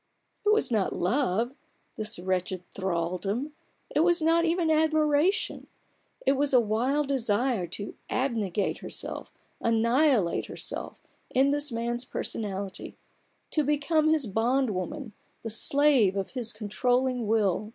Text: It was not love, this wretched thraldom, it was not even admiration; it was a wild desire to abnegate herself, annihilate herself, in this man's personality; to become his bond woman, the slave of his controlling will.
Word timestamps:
It 0.43 0.49
was 0.51 0.71
not 0.71 0.93
love, 0.95 1.53
this 1.95 2.17
wretched 2.17 2.67
thraldom, 2.71 3.53
it 3.91 3.99
was 3.99 4.19
not 4.19 4.45
even 4.45 4.71
admiration; 4.71 5.67
it 6.25 6.31
was 6.31 6.55
a 6.55 6.59
wild 6.59 7.07
desire 7.09 7.67
to 7.67 7.93
abnegate 8.09 8.79
herself, 8.79 9.31
annihilate 9.59 10.47
herself, 10.47 11.03
in 11.29 11.51
this 11.51 11.71
man's 11.71 12.03
personality; 12.03 12.95
to 13.51 13.63
become 13.63 14.09
his 14.09 14.25
bond 14.25 14.71
woman, 14.71 15.13
the 15.43 15.51
slave 15.51 16.17
of 16.17 16.31
his 16.31 16.51
controlling 16.51 17.27
will. 17.27 17.69